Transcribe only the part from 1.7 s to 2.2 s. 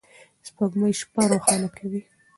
کوي.